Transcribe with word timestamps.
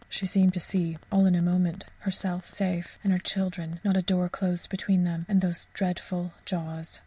She 0.09 0.25
seemed 0.25 0.55
to 0.55 0.59
see, 0.59 0.97
all 1.11 1.27
in 1.27 1.35
a 1.35 1.43
moment, 1.43 1.85
herself 1.99 2.47
safe, 2.47 2.97
and 3.03 3.13
her 3.13 3.19
children 3.19 3.79
not 3.83 3.95
a 3.95 4.01
door 4.01 4.29
closed 4.29 4.71
between 4.71 5.03
them 5.03 5.27
and 5.29 5.41
those 5.41 5.67
dreadful 5.75 6.33
jaws! 6.43 6.99